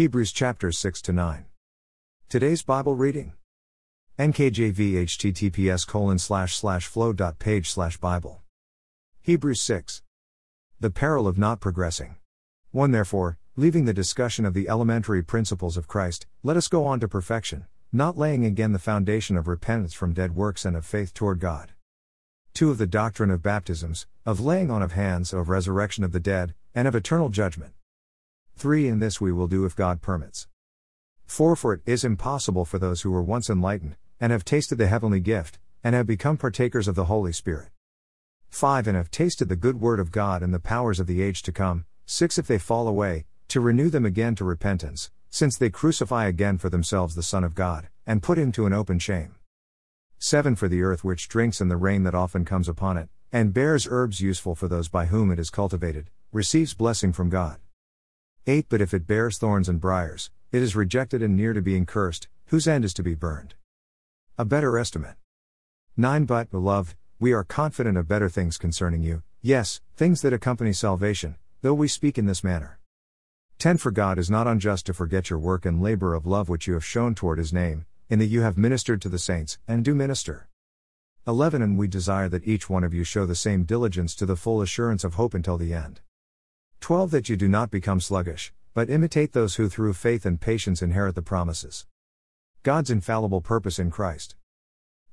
[0.00, 1.44] Hebrews chapters 6 to 9.
[2.30, 3.34] Today's Bible reading.
[4.18, 8.40] NKJV https colon slash slash flow dot page slash Bible.
[9.20, 10.00] Hebrews 6.
[10.80, 12.16] The peril of not progressing.
[12.70, 16.98] 1 Therefore, leaving the discussion of the elementary principles of Christ, let us go on
[17.00, 21.12] to perfection, not laying again the foundation of repentance from dead works and of faith
[21.12, 21.72] toward God.
[22.54, 26.20] 2 of the doctrine of baptisms, of laying on of hands, of resurrection of the
[26.20, 27.74] dead, and of eternal judgment.
[28.60, 30.46] 3 In this we will do if God permits.
[31.24, 34.86] 4 For it is impossible for those who were once enlightened, and have tasted the
[34.86, 37.70] heavenly gift, and have become partakers of the Holy Spirit.
[38.50, 41.40] 5 And have tasted the good word of God and the powers of the age
[41.44, 41.86] to come.
[42.04, 46.58] 6 If they fall away, to renew them again to repentance, since they crucify again
[46.58, 49.36] for themselves the Son of God, and put him to an open shame.
[50.18, 53.54] 7 For the earth which drinks and the rain that often comes upon it, and
[53.54, 57.58] bears herbs useful for those by whom it is cultivated, receives blessing from God.
[58.50, 61.86] 8 But if it bears thorns and briers, it is rejected and near to being
[61.86, 63.54] cursed, whose end is to be burned.
[64.36, 65.14] A better estimate.
[65.96, 70.72] 9 But, beloved, we are confident of better things concerning you, yes, things that accompany
[70.72, 72.80] salvation, though we speak in this manner.
[73.58, 76.66] 10 For God is not unjust to forget your work and labor of love which
[76.66, 79.84] you have shown toward his name, in that you have ministered to the saints, and
[79.84, 80.48] do minister.
[81.24, 84.34] 11 And we desire that each one of you show the same diligence to the
[84.34, 86.00] full assurance of hope until the end.
[86.80, 90.80] 12 That you do not become sluggish, but imitate those who through faith and patience
[90.80, 91.86] inherit the promises.
[92.62, 94.34] God's infallible purpose in Christ.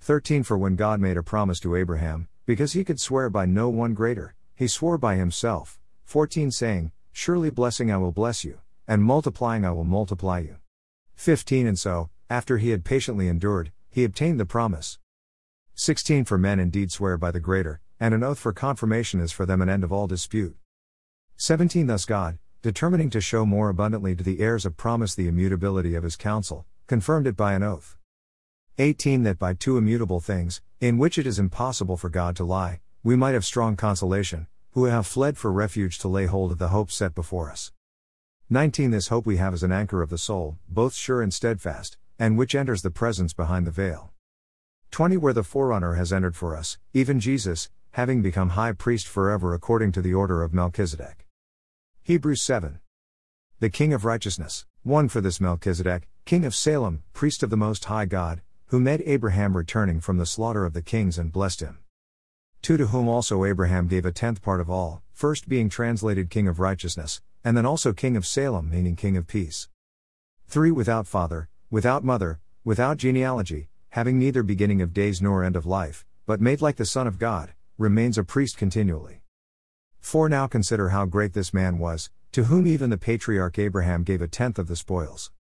[0.00, 3.70] 13 For when God made a promise to Abraham, because he could swear by no
[3.70, 5.78] one greater, he swore by himself.
[6.04, 10.56] 14 Saying, Surely blessing I will bless you, and multiplying I will multiply you.
[11.16, 14.98] 15 And so, after he had patiently endured, he obtained the promise.
[15.74, 19.46] 16 For men indeed swear by the greater, and an oath for confirmation is for
[19.46, 20.56] them an end of all dispute.
[21.36, 25.96] 17 Thus God, determining to show more abundantly to the heirs of promise the immutability
[25.96, 27.96] of his counsel, confirmed it by an oath.
[28.78, 32.80] 18 That by two immutable things, in which it is impossible for God to lie,
[33.02, 36.68] we might have strong consolation, who have fled for refuge to lay hold of the
[36.68, 37.72] hope set before us.
[38.48, 41.98] 19 This hope we have as an anchor of the soul, both sure and steadfast,
[42.16, 44.12] and which enters the presence behind the veil.
[44.92, 49.52] 20 Where the forerunner has entered for us, even Jesus, having become high priest forever
[49.52, 51.23] according to the order of Melchizedek.
[52.06, 52.80] Hebrews 7.
[53.60, 57.86] The King of Righteousness, 1 For this Melchizedek, King of Salem, priest of the Most
[57.86, 61.78] High God, who met Abraham returning from the slaughter of the kings and blessed him.
[62.60, 66.46] 2 To whom also Abraham gave a tenth part of all, first being translated King
[66.46, 69.70] of Righteousness, and then also King of Salem, meaning King of Peace.
[70.48, 75.64] 3 Without father, without mother, without genealogy, having neither beginning of days nor end of
[75.64, 79.23] life, but made like the Son of God, remains a priest continually.
[80.04, 84.20] 4 Now consider how great this man was, to whom even the patriarch Abraham gave
[84.20, 85.32] a tenth of the spoils.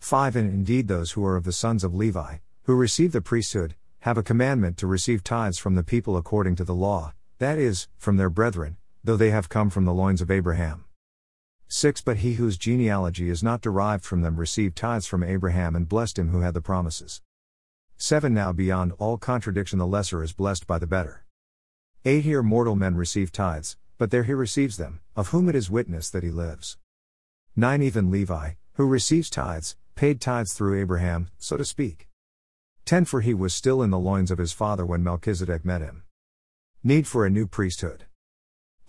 [0.00, 3.76] 5 And indeed those who are of the sons of Levi, who receive the priesthood,
[4.00, 7.86] have a commandment to receive tithes from the people according to the law, that is,
[7.98, 10.86] from their brethren, though they have come from the loins of Abraham.
[11.68, 15.86] 6 But he whose genealogy is not derived from them received tithes from Abraham and
[15.86, 17.20] blessed him who had the promises.
[17.98, 21.26] 7 Now beyond all contradiction the lesser is blessed by the better.
[22.06, 25.70] 8 Here mortal men receive tithes, but there he receives them, of whom it is
[25.70, 26.76] witness that he lives.
[27.54, 32.08] 9 Even Levi, who receives tithes, paid tithes through Abraham, so to speak.
[32.84, 36.02] 10 For he was still in the loins of his father when Melchizedek met him.
[36.82, 38.06] Need for a new priesthood.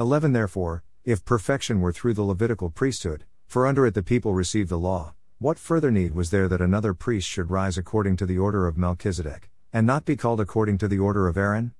[0.00, 4.70] 11 Therefore, if perfection were through the Levitical priesthood, for under it the people received
[4.70, 8.38] the law, what further need was there that another priest should rise according to the
[8.38, 11.74] order of Melchizedek, and not be called according to the order of Aaron?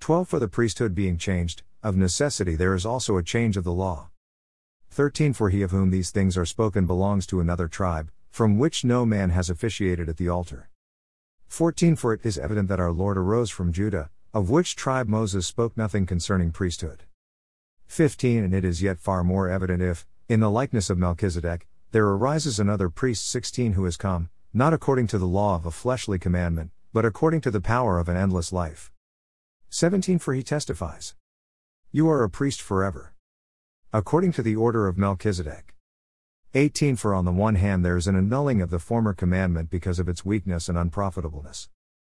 [0.00, 3.72] 12 For the priesthood being changed, of necessity there is also a change of the
[3.72, 4.10] law.
[4.90, 8.84] 13 For he of whom these things are spoken belongs to another tribe, from which
[8.84, 10.68] no man has officiated at the altar.
[11.46, 15.46] 14 For it is evident that our Lord arose from Judah, of which tribe Moses
[15.46, 17.04] spoke nothing concerning priesthood.
[17.86, 22.06] 15 And it is yet far more evident if, in the likeness of Melchizedek, there
[22.06, 26.18] arises another priest 16 who has come, not according to the law of a fleshly
[26.18, 28.92] commandment, but according to the power of an endless life.
[29.70, 31.14] 17 For he testifies,
[31.90, 33.14] You are a priest forever.
[33.94, 35.74] According to the order of Melchizedek.
[36.52, 39.98] 18 For on the one hand there is an annulling of the former commandment because
[39.98, 41.70] of its weakness and unprofitableness.